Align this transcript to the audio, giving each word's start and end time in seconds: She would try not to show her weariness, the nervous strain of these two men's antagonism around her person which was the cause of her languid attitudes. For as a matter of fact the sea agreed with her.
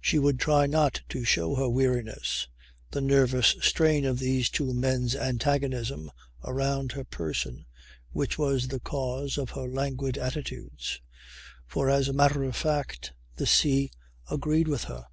She 0.00 0.20
would 0.20 0.38
try 0.38 0.66
not 0.66 1.00
to 1.08 1.24
show 1.24 1.56
her 1.56 1.68
weariness, 1.68 2.46
the 2.92 3.00
nervous 3.00 3.56
strain 3.60 4.04
of 4.04 4.20
these 4.20 4.48
two 4.48 4.72
men's 4.72 5.16
antagonism 5.16 6.12
around 6.44 6.92
her 6.92 7.02
person 7.02 7.66
which 8.12 8.38
was 8.38 8.68
the 8.68 8.78
cause 8.78 9.36
of 9.36 9.50
her 9.50 9.66
languid 9.66 10.16
attitudes. 10.16 11.00
For 11.66 11.90
as 11.90 12.06
a 12.06 12.12
matter 12.12 12.44
of 12.44 12.54
fact 12.54 13.14
the 13.34 13.46
sea 13.46 13.90
agreed 14.30 14.68
with 14.68 14.84
her. 14.84 15.08